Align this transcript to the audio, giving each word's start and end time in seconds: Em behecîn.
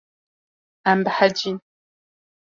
Em 0.91 0.99
behecîn. 1.05 1.57